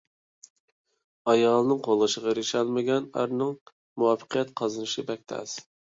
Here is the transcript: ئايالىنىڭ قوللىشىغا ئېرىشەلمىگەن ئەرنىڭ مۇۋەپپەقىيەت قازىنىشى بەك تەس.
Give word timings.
ئايالىنىڭ 1.33 1.83
قوللىشىغا 1.87 2.31
ئېرىشەلمىگەن 2.33 3.05
ئەرنىڭ 3.21 3.53
مۇۋەپپەقىيەت 3.69 4.55
قازىنىشى 4.63 5.05
بەك 5.13 5.23
تەس. 5.35 5.55